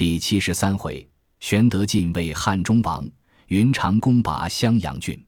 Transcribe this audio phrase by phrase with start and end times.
[0.00, 1.06] 第七十三回，
[1.40, 3.06] 玄德进位汉中王，
[3.48, 5.22] 云长攻拔襄阳郡。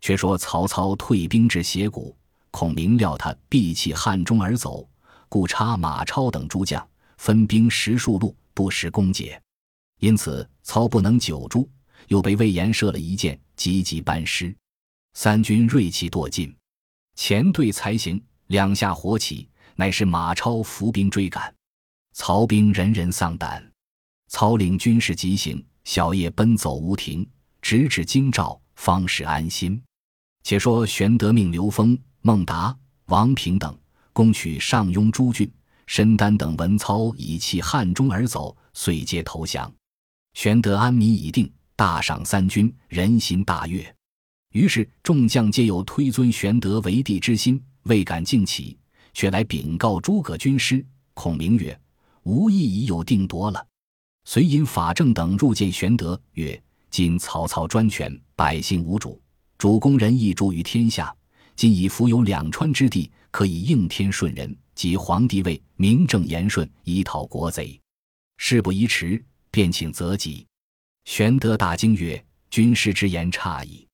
[0.00, 2.16] 却说曹操退兵至斜谷，
[2.50, 4.88] 孔明料他必弃汉中而走，
[5.28, 9.38] 故差马超等诸将分兵十数路，不时攻解。
[10.00, 11.68] 因此操不能久住，
[12.08, 14.56] 又被魏延射了一箭，急急班师。
[15.12, 16.56] 三军锐气堕尽，
[17.16, 21.54] 前队才行，两下火起，乃是马超伏兵追赶，
[22.14, 23.62] 曹兵人人丧胆。
[24.28, 27.26] 操领军士急行，小夜奔走无停，
[27.62, 29.80] 直至京兆，方始安心。
[30.42, 32.76] 且说玄德命刘封、孟达、
[33.06, 33.76] 王平等
[34.12, 35.50] 攻取上庸诸郡，
[35.86, 39.72] 申丹等闻操已弃汉中而走，遂皆投降。
[40.34, 43.94] 玄德安民已定，大赏三军，人心大悦。
[44.52, 48.78] 于是众将皆有推尊玄德为帝之心，未敢竟起，
[49.12, 50.84] 却来禀告诸葛军师。
[51.14, 51.78] 孔明曰
[52.24, 53.66] ：“吾意已有定夺了。”
[54.26, 59.22] 遂引法正等入见玄德，曰：“今曹操专权，百姓无主，
[59.56, 61.14] 主公仁义著于天下。
[61.54, 67.80] 今已伏有两川之地，可以应天顺人，即皇帝位，名正言顺，以讨国贼。
[68.36, 70.44] 事不宜迟，便请择吉。”
[71.06, 73.86] 玄德大惊曰：“军师之言差矣。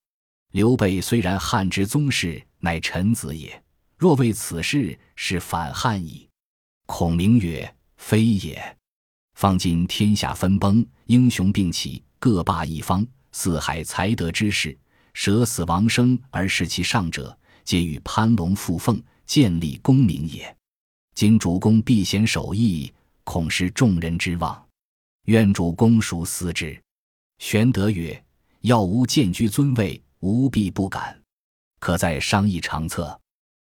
[0.53, 3.63] 刘备虽然汉之宗室，乃臣子也。
[3.99, 6.27] 若为此事，是反汉矣。”
[6.87, 8.77] 孔明曰：“非也。”
[9.43, 13.05] 方今天下分崩，英雄并起，各霸一方。
[13.33, 14.77] 四海才德之士，
[15.13, 20.55] 舍死亡生而视其上者，皆与攀龙附凤，建立功名也。
[21.13, 22.89] 今主公避险守义，
[23.25, 24.65] 恐失众人之望，
[25.25, 26.81] 愿主公熟思之。
[27.39, 28.23] 玄德曰
[28.63, 31.21] ：“要吾建居尊位，吾必不敢。
[31.81, 33.19] 可再商议长策。”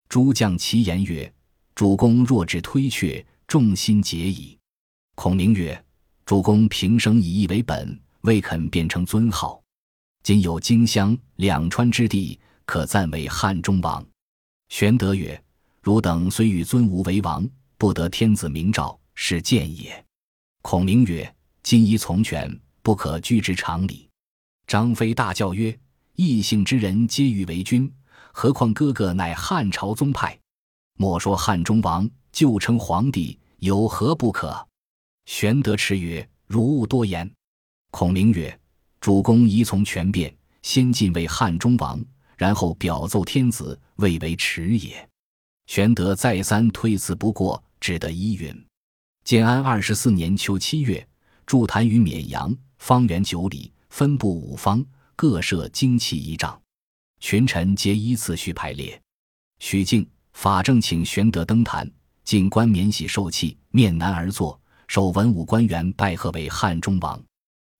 [0.08, 1.34] 诸将齐言曰
[1.74, 4.56] ：“主公若只推却，众心结矣。”
[5.14, 5.84] 孔明曰
[6.26, 9.62] ：“主公平生以义为本，未肯变成尊号。
[10.22, 14.04] 今有荆襄两川之地，可暂为汉中王。”
[14.68, 15.40] 玄德曰
[15.82, 17.48] ：“汝等虽与尊吾为王，
[17.78, 20.04] 不得天子明诏，是谏也。”
[20.62, 21.32] 孔明曰
[21.62, 24.08] ：“今宜从权，不可拘之常理。”
[24.66, 25.78] 张飞大叫曰
[26.16, 27.90] ：“异姓之人皆欲为君，
[28.32, 30.36] 何况哥哥乃汉朝宗派？
[30.98, 34.66] 莫说汉中王，就称皇帝，有何不可？”
[35.26, 37.30] 玄德叱曰：“汝勿多言。”
[37.90, 38.58] 孔明曰
[39.00, 42.04] ：“主公宜从权变，先晋为汉中王，
[42.36, 45.08] 然后表奏天子，未为迟也。”
[45.66, 48.66] 玄德再三推辞不过，只得依允。
[49.24, 51.06] 建安二十四年秋七月，
[51.46, 54.84] 筑坛于绵阳，方圆九里，分布五方，
[55.16, 56.60] 各设旌旗仪仗，
[57.20, 59.00] 群臣皆依次序排列。
[59.60, 61.90] 许靖、法正请玄德登坛，
[62.24, 64.60] 进冠免喜受器，面南而坐。
[64.86, 67.22] 受文武官员拜贺为汉中王，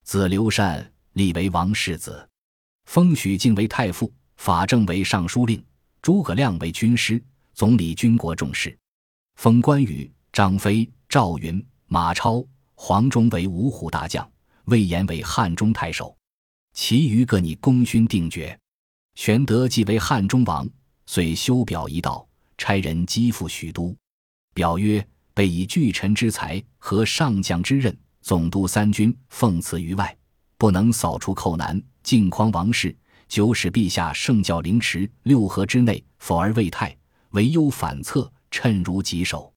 [0.05, 2.29] 子刘禅立为王世子，
[2.87, 5.65] 封许靖为太傅，法正为尚书令，
[6.03, 7.23] 诸葛亮为军师，
[7.53, 8.77] 总理军国重事，
[9.37, 12.45] 封关羽、张飞、赵云、马超、
[12.75, 14.29] 黄忠为五虎大将，
[14.65, 16.17] 魏延为汉中太守，
[16.73, 18.59] 其余各拟功勋定爵。
[19.15, 20.69] 玄德即为汉中王，
[21.07, 22.27] 遂修表一道，
[22.59, 23.97] 差人击赴许都，
[24.53, 25.07] 表曰。
[25.35, 30.17] 被以巨臣之才和上将之任，总督三军，奉辞于外，
[30.57, 32.97] 不能扫除寇难，靖匡王室，
[33.29, 36.97] 久使陛下圣教凌迟，六合之内，否而未泰，
[37.31, 39.53] 唯忧反侧，趁如棘手。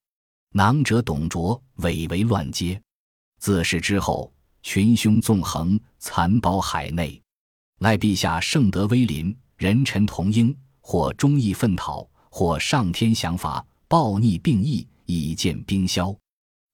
[0.53, 2.81] 囊者董卓，伪为乱阶。
[3.39, 4.33] 自是之后，
[4.63, 7.21] 群凶纵横，残暴海内，
[7.79, 14.87] 赖陛下圣德威临，人臣同应，或忠义奋讨，或上天降罚，暴逆并义。
[15.07, 16.16] 以见兵消，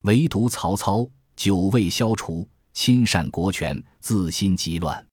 [0.02, 5.06] 唯独曹操久未消除，亲善国权，自心极乱。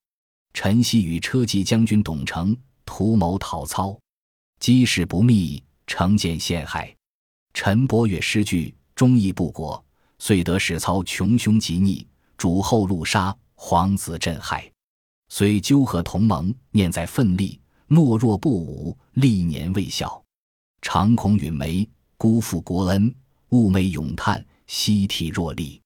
[0.54, 3.98] 陈豨与车骑将军董承图谋讨操，
[4.60, 6.94] 机事不密，成见陷害。
[7.54, 9.84] 陈伯越失据，忠义不果，
[10.18, 12.06] 遂得使操穷凶极逆，
[12.38, 14.70] 主后路杀，皇子震害。
[15.30, 20.24] 虽纠合同盟，念在奋力，懦弱不武，历年未效，
[20.82, 21.88] 常恐允眉。
[22.18, 23.12] 辜负国恩，
[23.52, 25.82] 寤寐咏叹，息涕若厉。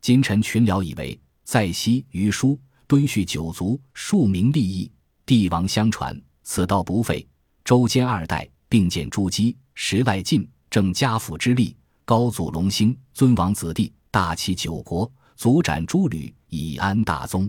[0.00, 2.58] 今臣群僚以为，在西于书
[2.88, 4.90] 敦叙九族，庶民利益，
[5.24, 7.24] 帝王相传，此道不废。
[7.64, 17.48] 周兼二代并建诸姬，时外晋，正家父之力，高祖隆兴，尊王子弟，大齐九国，族斩诸吕，以安大宗。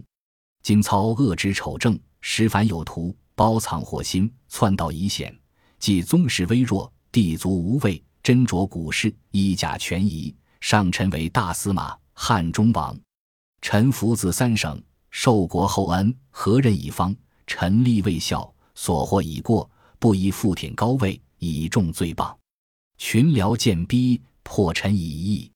[0.61, 5.35] 今操恶之丑政，实反有图，包藏祸心，篡道以险，
[5.79, 7.99] 即宗室微弱，帝族无畏。
[8.25, 12.99] 斟酌古事，衣甲权宜，上臣为大司马、汉中王。
[13.61, 14.81] 臣服自三省，
[15.11, 17.15] 受国厚恩，何任一方？
[17.45, 19.69] 臣立未效，所获已过，
[19.99, 22.35] 不宜复挺高位，以重罪谤。
[22.97, 25.51] 群僚见逼，破臣以义。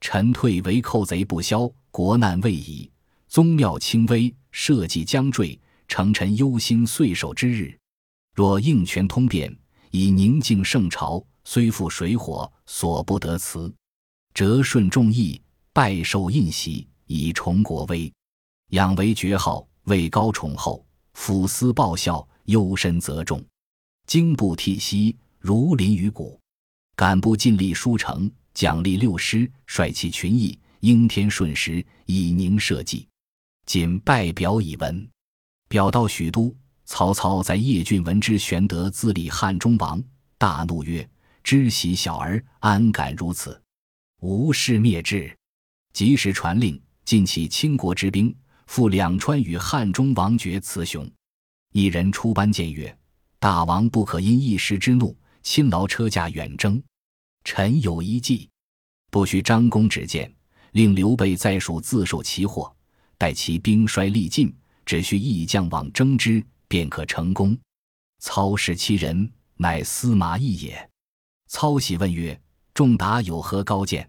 [0.00, 2.90] 臣退为寇贼不消，国难未已。
[3.28, 7.78] 宗庙轻微，社稷将坠，成臣忧心岁首之日。
[8.32, 9.54] 若应权通变，
[9.90, 13.72] 以宁静圣朝，虽负水火，所不得辞。
[14.34, 15.40] 折顺众议，
[15.72, 18.12] 拜受印玺，以崇国威。
[18.70, 20.84] 养为爵号，位高崇厚，
[21.14, 23.42] 抚思报效，忧深则重。
[24.08, 26.38] 经部涕兮，如临于谷。
[26.96, 33.06] 敢不尽力书成，奖励六师，率其群议，应天顺时，以宁社稷。
[33.66, 35.08] 谨拜表以闻。
[35.68, 36.52] 表到许都，
[36.86, 40.02] 曹操在邺郡闻之，玄德自立汉中王，
[40.36, 41.08] 大怒曰
[41.46, 43.62] ：“知喜小儿，安敢如此？
[44.20, 45.32] 无事灭之！”
[45.94, 51.08] 及时传令，尽起倾国之兵，赴两川与汉中王决雌雄。
[51.72, 52.98] 一人出班谏曰
[53.38, 56.82] ：“大王不可因一时之怒。”亲劳车驾远征，
[57.44, 58.50] 臣有一计，
[59.12, 60.34] 不需张公指荐，
[60.72, 62.74] 令刘备在蜀自受其祸，
[63.16, 64.52] 待其兵衰力尽，
[64.84, 67.56] 只需一将往征之，便可成功。
[68.18, 70.90] 操视其人，乃司马懿也。
[71.48, 72.38] 操喜问曰
[72.74, 74.08] ：“仲达有何高见？”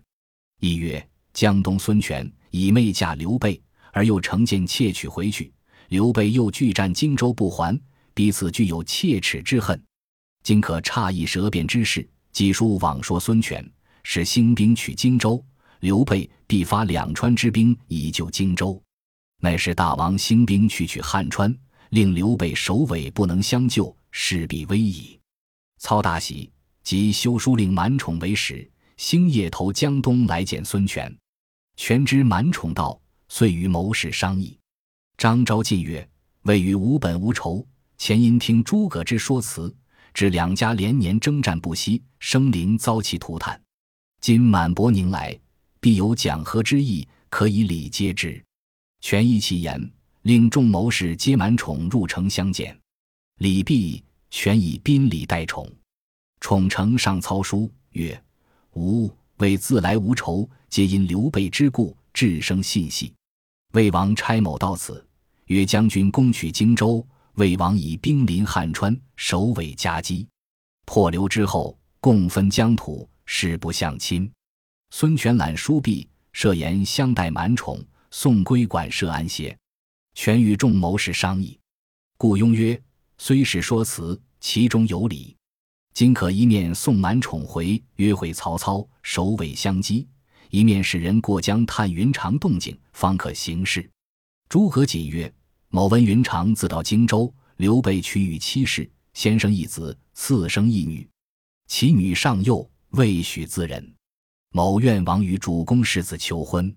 [0.59, 3.61] 一曰：“江东孙权以妹嫁刘备，
[3.93, 5.53] 而又乘舰窃取回去，
[5.89, 7.79] 刘备又拒战荆州不还，
[8.13, 9.81] 彼此具有切齿之恨。”
[10.43, 13.69] 今可差一舌辩之事，几书往说孙权，
[14.03, 15.43] 使兴兵取荆州，
[15.81, 18.81] 刘备必发两川之兵以救荆州。
[19.41, 21.55] 乃是大王兴兵去取汉川，
[21.89, 25.19] 令刘备首尾不能相救，势必危矣。
[25.79, 26.49] 操大喜，
[26.87, 31.13] 即修书令满宠为使，星夜投江东来见孙权。
[31.75, 32.97] 权知满宠到，
[33.27, 34.57] 遂与谋士商议。
[35.17, 36.09] 张昭进曰
[36.47, 37.67] ：“未与无本无仇，
[37.97, 39.75] 前因听诸葛之说辞。”
[40.15, 43.61] 致两家连年征战不息，生灵遭其涂炭。
[44.21, 45.37] 今满伯宁来，
[45.81, 48.41] 必有讲和之意，可以礼接之。
[49.01, 49.91] 权依其言，
[50.21, 52.79] 令众谋士皆满宠入城相见。
[53.39, 54.01] 礼毕，
[54.31, 55.69] 权以宾礼待宠。
[56.39, 58.21] 宠呈上操书曰
[58.75, 63.13] ：“吾为自来无仇，皆因刘备之故，致生信系。
[63.73, 65.05] 魏王差某到此，
[65.45, 67.05] 曰将军攻取荆州。”
[67.37, 70.27] 魏王以兵临汉川，首尾夹击，
[70.85, 74.27] 破刘之后，共分疆土，誓不相侵。
[74.89, 77.79] 孙权览书毕，设言相待满宠，
[78.09, 79.55] 送归馆舍安歇。
[80.15, 81.59] 权与众谋士商议，
[82.17, 82.81] 顾雍曰
[83.19, 85.36] ：“虽是说辞，其中有理。
[85.97, 90.05] 今可一面送满宠回，约会曹操，首尾相击；
[90.51, 93.89] 一面使人过江探云长动静，方可行事。”
[94.47, 95.33] 诸葛瑾曰。
[95.69, 101.09] 某闻云长自到荆州，刘备娶与妻室，先生一子，次生一女，
[101.65, 103.95] 其女尚幼，未许自人。
[104.51, 106.71] 某愿往与主公世子求婚。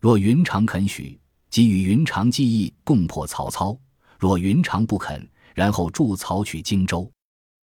[0.00, 1.16] 若云长肯许，
[1.48, 3.78] 即与云长计议共破曹操；
[4.18, 7.08] 若云长不肯，然后助曹取荆州。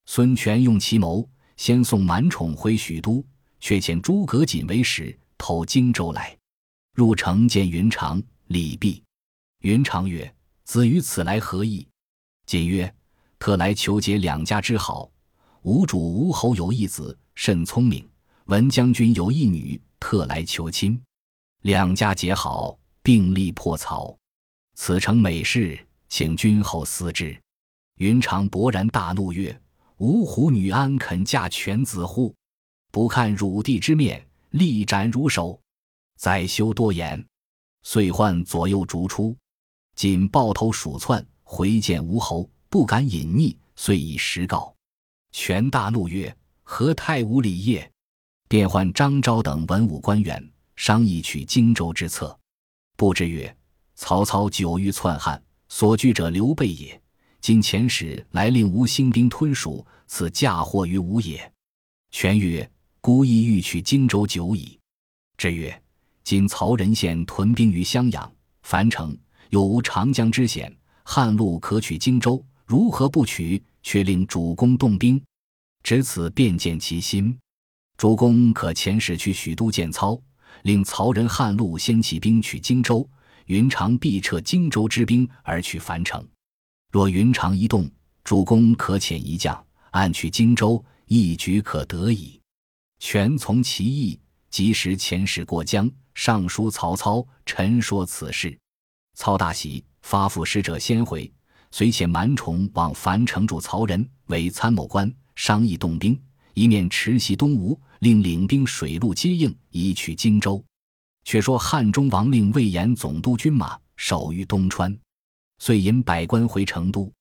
[0.05, 3.25] 孙权用奇谋，先送满宠回许都，
[3.59, 6.37] 却遣诸葛瑾为使投荆州来。
[6.93, 9.03] 入城见云长，礼毕。
[9.61, 10.31] 云长曰。
[10.65, 11.87] 子于此来何意？
[12.47, 12.91] 瑾曰
[13.37, 15.11] ：“特来求结两家之好。
[15.61, 18.09] 吴主吴侯有一子，甚聪明。
[18.45, 20.99] 闻将军有一女，特来求亲。
[21.61, 24.17] 两家结好，并力破曹。
[24.73, 25.79] 此诚美事，
[26.09, 27.39] 请君后思之。”
[27.97, 29.55] 云长勃然大怒曰
[29.97, 32.35] ：“五虎女安肯嫁犬子乎？
[32.91, 35.57] 不看汝弟之面，力斩汝首！
[36.17, 37.25] 再休多言。”
[37.83, 39.35] 遂唤左右逐出。
[39.95, 44.75] 仅抱头鼠窜回见吴侯，不敢隐匿，遂以实告。
[45.31, 47.89] 权大怒曰：“何太无礼也！”
[48.49, 52.37] 便唤张昭等文武官员商议取荆州之策。
[52.97, 53.55] 不知曰
[53.95, 57.01] ：“曹操久欲篡汉，所惧者刘备也。
[57.45, 61.53] 今遣使来令吴兴兵吞蜀，此嫁祸于吴也。”
[62.09, 62.67] 权曰
[62.99, 64.79] ：“孤意欲取荆州久矣。”
[65.37, 65.79] 之曰
[66.25, 68.33] ：“今曹仁县屯兵于襄阳、
[68.63, 69.15] 樊城。”
[69.51, 73.61] 有无长江之险，汉路可取荆州，如何不取？
[73.83, 75.23] 却令主公动兵，
[75.83, 77.37] 只此便见其心。
[77.95, 80.19] 主公可遣使去许都见操，
[80.63, 83.07] 令曹仁汉路先起兵取荆州，
[83.45, 86.27] 云长必撤荆州之兵而去樊城。
[86.95, 87.91] 若云长一动，
[88.23, 92.39] 主公可遣一将暗取荆州，一举可得矣。
[92.99, 94.17] 权从其意，
[94.49, 98.57] 及时遣使过江，上书曹操，陈说此事。
[99.13, 101.29] 操大喜，发付使者先回，
[101.69, 106.17] 遂遣蛮宠往樊城助曹仁为参谋官，商议动兵，
[106.53, 110.63] 一面持袭东吴，令领兵水陆接应，以取荆州。
[111.25, 114.97] 却说汉中王令魏延总督军马，守于东川，
[115.59, 117.11] 遂引百官回成都，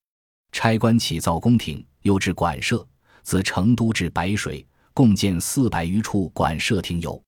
[0.53, 2.87] 差官起造宫廷，又置馆舍，
[3.23, 7.23] 自成都至白水，共建四百余处馆舍亭游，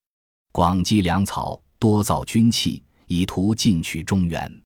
[0.52, 2.82] 广积粮草，多造军器。
[3.08, 4.62] 以图进取中原，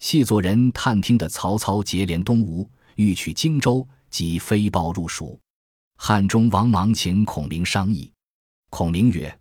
[0.00, 5.38] 细作人探听的曹操结连东吴，欲取荆州，即飞报入蜀。
[5.96, 8.12] 汉中王忙请孔明商议。
[8.70, 9.32] 孔明曰：“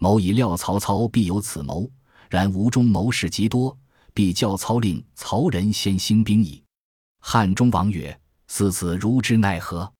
[0.00, 1.90] 某已料曹操必有此谋，
[2.30, 3.76] 然吴中谋士极多，
[4.14, 6.62] 必教操令曹仁先兴兵矣。”
[7.20, 9.92] 汉中王曰：“思此如之奈何？”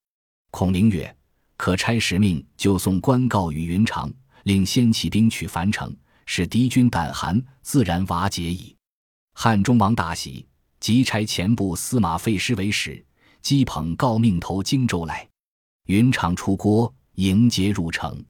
[0.50, 1.16] 孔明曰
[1.56, 4.12] ：“可差使命，就送官告与云长，
[4.44, 5.94] 令先起兵取樊城。”
[6.32, 8.76] 使敌军胆寒，自然瓦解矣。
[9.34, 10.46] 汉中王大喜，
[10.78, 13.04] 即差前部司马费师为使，
[13.42, 15.28] 击捧诰命投荆州来。
[15.86, 18.24] 云长出郭迎接入城，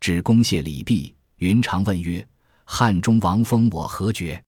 [0.00, 2.26] 只恭谢礼毕，云长问曰
[2.64, 4.42] ：“汉中王封我何爵？”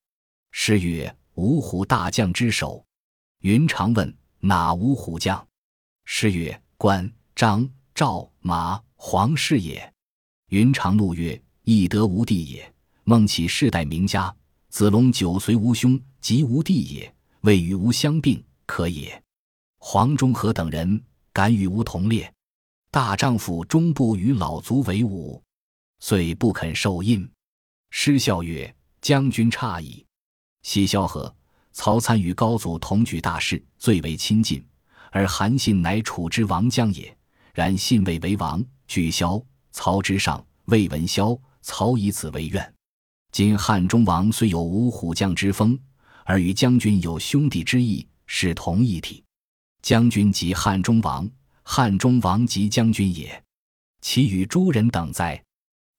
[0.58, 2.82] 师曰：“五虎大将之首。”
[3.44, 5.46] 云长问：“哪五虎将？”
[6.06, 9.92] 师曰：“关张赵马黄是也。”
[10.48, 14.34] 云长怒曰：“亦得无地也。”孟起世代名家，
[14.70, 17.14] 子龙九随吾兄，即吾弟也。
[17.42, 19.22] 未与吾相并，可也。
[19.76, 21.00] 黄忠和等人
[21.34, 22.32] 敢与吾同列，
[22.90, 25.40] 大丈夫终不与老卒为伍，
[26.00, 27.30] 遂不肯受印。
[27.90, 30.04] 师笑曰：“将军诧异。”
[30.66, 31.32] 西萧何、
[31.70, 34.60] 曹参与高祖同举大事，最为亲近。
[35.12, 37.16] 而韩信乃楚之王将也，
[37.54, 42.74] 然信未为王，惧萧曹之上，未闻萧曹以此为怨。
[43.30, 45.78] 今汉中王虽有五虎将之风，
[46.24, 49.22] 而与将军有兄弟之义，是同一体。
[49.82, 51.30] 将军即汉中王，
[51.62, 53.40] 汉中王即将军也。
[54.00, 55.40] 其与诸人等哉？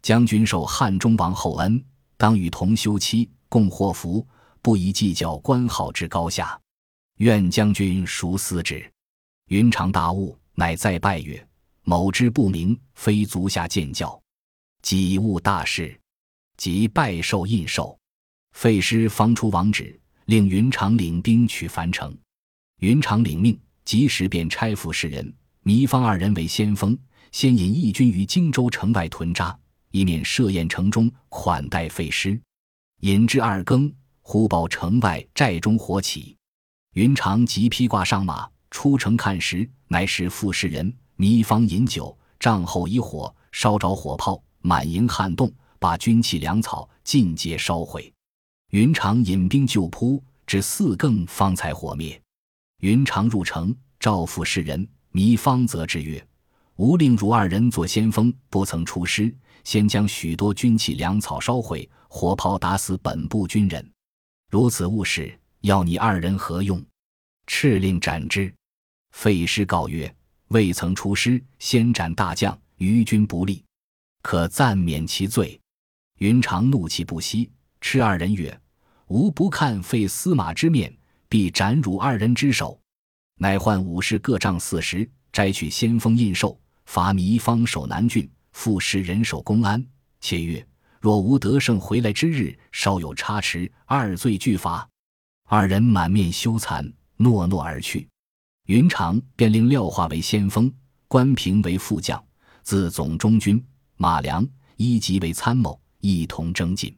[0.01, 1.81] 将军受汉中王厚恩，
[2.17, 4.27] 当与同休戚，共祸福，
[4.67, 6.59] 不宜计较官号之高下。
[7.19, 8.85] 愿将军熟思之。
[9.47, 11.47] 云长大悟，乃再拜曰
[11.87, 14.21] ：“某之不明，非足下见教，
[14.81, 15.97] 己误大事。”
[16.57, 17.97] 即拜受印绶，
[18.51, 22.13] 费师方出王旨，令云长领兵取樊城。
[22.81, 25.33] 云长领命，及时便差付士人
[25.63, 26.99] 糜芳二人为先锋，
[27.31, 29.57] 先引义军于荆州城外屯扎，
[29.91, 32.37] 以免设宴城中款待费师。
[32.99, 33.89] 引至二更，
[34.29, 36.35] 忽报城外寨中火起。
[36.95, 45.49] 云长即披挂上马出城看时，乃是傅士人糜芳饮酒，帐后一火烧着火炮，满营撼动。
[45.79, 48.11] 把军器粮草尽皆烧毁，
[48.71, 52.21] 云长引兵就扑，至四更方才火灭。
[52.81, 56.21] 云长入城，召付士人糜芳，则之曰
[56.75, 63.89] ：“吾令汝二人做先锋，不曾出师，先将许多军器粮草烧毁，火炮打死本部军人，
[64.49, 66.83] 如此误事，要你二人何用？
[67.47, 68.53] 敕令斩之。”
[69.11, 70.13] 费师告曰
[70.49, 73.63] ：“未曾出师，先斩大将，于军不利，
[74.21, 75.59] 可暂免其罪。”
[76.19, 77.51] 云长怒气不息，
[77.81, 78.59] 斥二人曰
[79.07, 80.95] ：“吾不看废司马之面，
[81.29, 82.79] 必斩汝二人之首。”
[83.39, 89.85] 乃唤武士各杖四十，摘取先锋印绶，罚糜芳守南郡，复使人守公安。
[90.19, 90.65] 且曰
[90.99, 94.87] ：“若无得胜回来之日，稍有差池，二罪俱罚。”
[95.49, 98.07] 二人满面羞惭，诺诺而去。
[98.65, 100.71] 云长便令廖化为先锋，
[101.07, 102.21] 关平为副将，
[102.63, 103.63] 自总中军，
[103.95, 105.79] 马良一级为参谋。
[105.99, 106.95] 一同征进。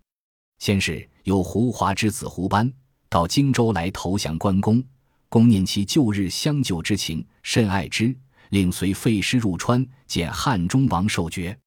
[0.60, 2.72] 先是有胡华之子胡班
[3.08, 4.84] 到荆州来投降关公，
[5.30, 8.14] 公念其旧日相救之情，甚爱之，
[8.50, 11.58] 令随费师入川见汉中王受爵。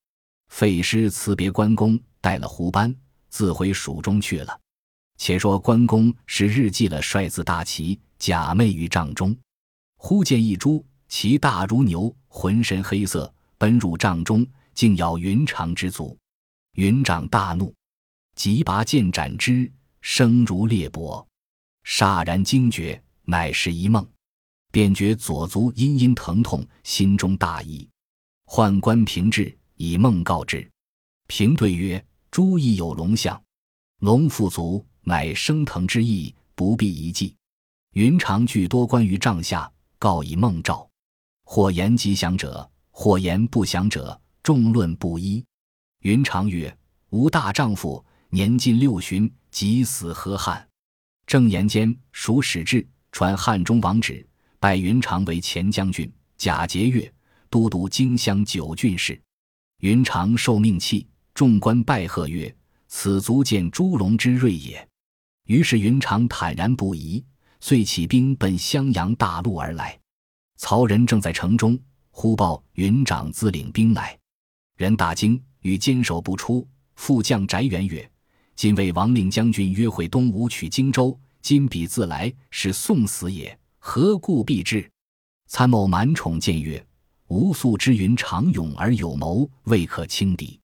[0.51, 2.95] 费师辞别关公，带了胡班，
[3.29, 4.59] 自回蜀中去了。
[5.19, 9.37] 且说关公是日记了帅字大旗，假寐于帐中，
[9.99, 16.17] 忽见一猪，其大如牛，浑身黑色，奔入帐中，竟咬云长之足。
[16.76, 17.75] 云长大怒，
[18.35, 21.26] 即拔剑斩之，声如裂帛，
[21.85, 24.09] 霎然惊觉，乃是一梦，
[24.71, 27.87] 便觉左足阴阴疼痛，心中大疑，
[28.47, 30.69] 宦官平至，以梦告之。
[31.29, 33.41] 平对曰：“诸亦有龙象，
[33.99, 37.37] 龙复足，乃升腾之意，不必一计。”
[37.93, 40.89] 云长具多关于帐下，告以梦兆，
[41.45, 45.45] 或言吉祥者，或言不祥者，众论不一。
[46.01, 46.75] 云长曰
[47.12, 50.67] ：“吾大丈夫，年近六旬，即死何汉。
[51.27, 54.27] 正言间，属史志传汉中王旨，
[54.59, 57.12] 拜云长为前将军、假节钺，
[57.51, 59.21] 都督荆襄九郡事。
[59.81, 62.55] 云长受命气，众官拜贺曰
[62.89, 64.87] ：“此足见朱龙之锐也。”
[65.47, 67.25] 于是云长坦然不疑，
[67.61, 69.99] 遂起兵奔襄阳大路而来。
[70.57, 71.79] 曹仁正在城中，
[72.11, 74.17] 忽报云长自领兵来，
[74.77, 76.67] 人大惊，与坚守不出。
[76.95, 78.09] 副将翟元曰
[78.55, 84.89] ：“今为王令将军约会东吴取荆州，今彼自来，是送死也，何故避之？”
[85.49, 86.85] 参谋满宠见曰
[87.29, 90.61] ：“吾素知云长勇而有谋，未可轻敌，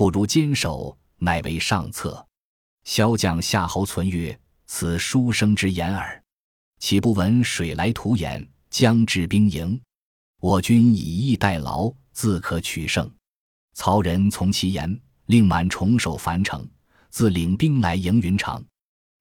[0.00, 2.26] 不如坚守，乃为上策。”
[2.84, 6.24] 骁将夏侯存曰：“此书生之言耳，
[6.78, 9.78] 岂不闻水来土掩，将至兵营？
[10.40, 13.12] 我军以逸待劳，自可取胜。”
[13.76, 16.66] 曹仁从其言，令满重守樊城，
[17.10, 18.64] 自领兵来迎云长。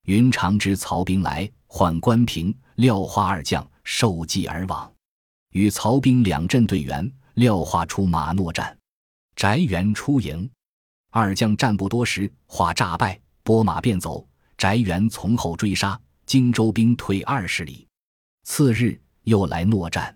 [0.05, 4.89] 云长知曹兵来，唤关平、廖化二将受计而往，
[5.51, 7.11] 与曹兵两阵对圆。
[7.33, 8.77] 廖化出马搦战，
[9.35, 10.49] 翟元出营，
[11.19, 13.19] 二将战不多时，化诈败。
[13.43, 14.25] 拨马便走，
[14.57, 17.85] 翟元从后追杀，荆州兵退二十里。
[18.43, 20.15] 次日又来搦战，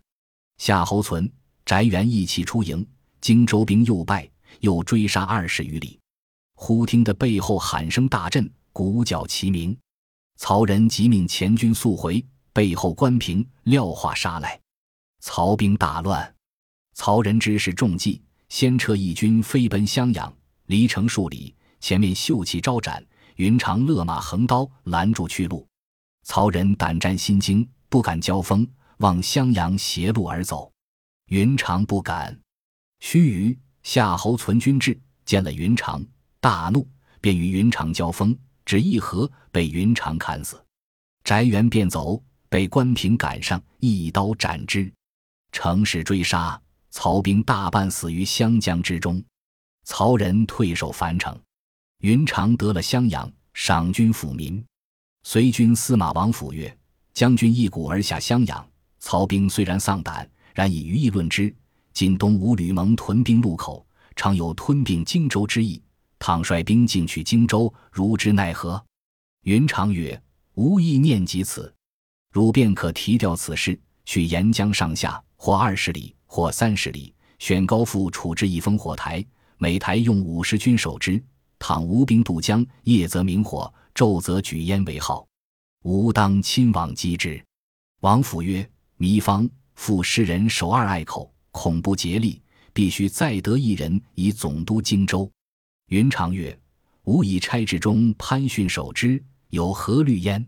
[0.59, 1.29] 夏侯存、
[1.65, 2.87] 翟元一起出营，
[3.19, 4.29] 荆州兵又败，
[4.61, 5.99] 又追杀二十余里。
[6.55, 9.77] 忽听得背后喊声大震，鼓角齐鸣。
[10.37, 14.57] 曹仁即命前军速回，背后关平、廖化杀来，
[15.19, 16.33] 曹兵大乱。
[16.93, 20.31] 曹仁知是中计，先撤一军飞奔襄阳，
[20.67, 23.05] 离城数里，前面秀旗招展。
[23.37, 25.67] 云长勒马横刀拦住去路，
[26.23, 28.67] 曹仁胆战心惊，不敢交锋，
[28.97, 30.71] 往襄阳斜路而走。
[31.29, 32.39] 云长不敢。
[32.99, 36.05] 须臾，夏侯存军至，见了云长，
[36.39, 36.87] 大怒，
[37.19, 40.63] 便与云长交锋，只一合，被云长砍死。
[41.23, 44.93] 翟元便走，被关平赶上，一刀斩之。
[45.51, 49.23] 乘势追杀，曹兵大半死于湘江之中。
[49.83, 51.37] 曹仁退守樊城。
[51.99, 54.63] 云长得了襄阳，赏军抚民。
[55.23, 56.75] 随军司马王府曰
[57.13, 58.67] ：“将军一鼓而下襄阳，
[58.99, 61.53] 曹兵虽然丧胆，然以余议论之。
[61.93, 65.81] 今东吴吕蒙屯兵路口，常有吞并荆州之意。
[66.19, 68.83] 倘率兵进取荆州，如之奈何？”
[69.43, 70.21] 云长曰
[70.55, 71.73] ：“无意念及此，
[72.31, 79.25] 汝便可提调此事，去沿江上下，或二十里，或三十里，选高阜处置一烽火台，
[79.63, 81.23] 每台用五十军守之。”
[81.57, 85.25] 倘吴兵渡江，夜则明火，昼则举烟为号。
[85.83, 87.41] 吾当亲往击之。
[88.01, 92.41] 王府曰：“糜芳复诗人守二隘口，恐不竭力，
[92.73, 95.31] 必须再得一人以总督荆州。”
[95.87, 96.59] 云长曰
[97.07, 100.45] ：“吾以差至中潘逊守之，有何虑焉？”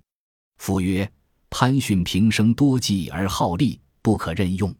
[0.60, 1.10] 府曰
[1.49, 4.75] ：“潘逊平生多计而好利，不可任用，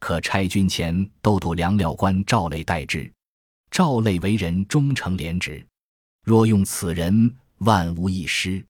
[0.00, 3.08] 可差军前都督粮料官赵累代之。
[3.70, 5.64] 赵累为人忠诚廉直。”
[6.24, 8.64] 若用此人，万无一失。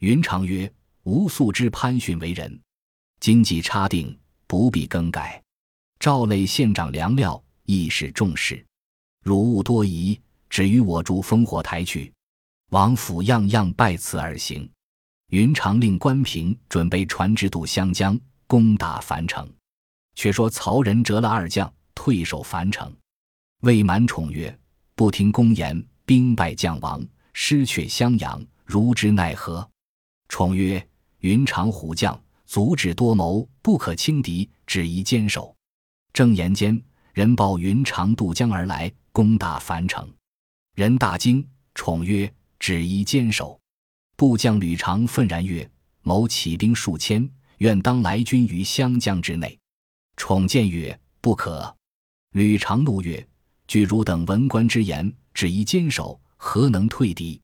[0.00, 0.72] 云长曰
[1.04, 2.60] ：“吾素知潘逊为人，
[3.20, 5.42] 今既差定，不必更改。
[5.98, 8.64] 赵累县长粮料，亦是重视。
[9.22, 12.12] 汝勿多疑，只与我住烽火台去。
[12.70, 14.68] 王府样样拜辞而行。”
[15.28, 19.50] 云长令关平准备船只渡湘江，攻打樊城。
[20.14, 22.94] 却说曹仁折了二将，退守樊城。
[23.64, 24.56] 魏满宠曰
[24.94, 29.66] ：“不听公言。”兵败将亡，失却襄阳，如之奈何？
[30.28, 30.86] 宠曰
[31.20, 35.56] ：“云长虎将，足智多谋，不可轻敌，只宜坚守。”
[36.12, 36.78] 正言间，
[37.14, 40.06] 人报云长渡江而来，攻打樊城。
[40.74, 41.42] 人大惊，
[41.74, 43.58] 宠曰：“只宜坚守。”
[44.14, 45.66] 部将吕长愤然曰
[46.04, 47.26] ：“某起兵数千，
[47.58, 49.58] 愿当来军于湘江之内。”
[50.18, 51.74] 宠见曰：“不可。”
[52.32, 53.26] 吕长怒曰
[53.66, 57.40] ：“据汝等文官之言。”只宜坚守，何能退敌？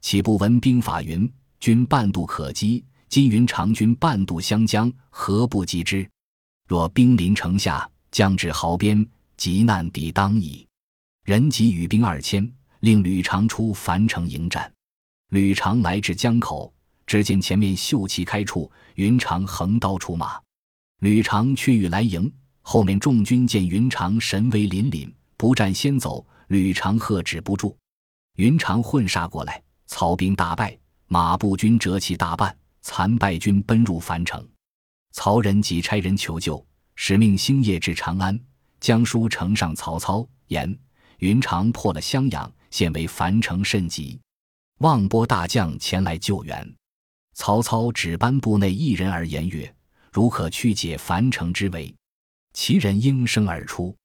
[0.00, 6.08] 岂不闻兵法云：“军半渡可击。”今云长军半渡湘江，何不击之？
[6.66, 10.66] 若兵临城下，将至壕边，急难抵当矣。
[11.24, 12.50] 人即与兵二千，
[12.80, 14.72] 令吕长出樊城迎战。
[15.28, 16.72] 吕长来至江口，
[17.06, 20.40] 只见前面秀旗开处，云长横刀出马。
[21.00, 26.26] 吕长却欲来迎，后面众军见云长神威凛凛，不战先走。
[26.48, 27.76] 吕长喝止不住，
[28.36, 34.48] 云长混杀过来，曹兵大败，马步军折其大半，残败军奔入樊城。
[35.10, 38.38] 曹仁即差人求救，使命星夜至长安，
[38.78, 40.78] 将书呈上曹操，言
[41.18, 44.20] 云长破了襄阳，现为樊城甚急。
[44.78, 46.74] 望波大将前来救援。
[47.34, 49.74] 曹操只颁部内一人而言曰
[50.12, 51.92] ：“如可去解樊城之围。”
[52.54, 53.96] 其人应声而出，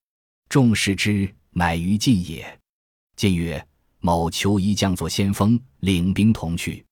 [0.51, 2.59] 众视之，乃于晋也。
[3.15, 3.65] 晋曰
[4.03, 6.85] ：“某求一将作先锋，领兵同去。”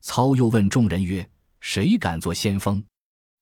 [0.00, 2.80] 操又问众人曰：“谁敢做先锋？”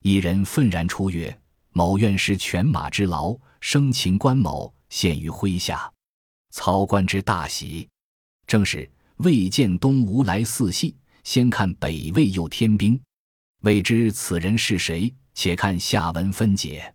[0.00, 5.92] 一人愤然出曰：“某愿施犬马之劳，生擒关某，献于麾下。”
[6.48, 7.86] 操观之大喜。
[8.46, 12.98] 正是未见东吴来四系，先看北魏又添兵。
[13.60, 15.14] 未知此人是谁？
[15.34, 16.94] 且看下文分解。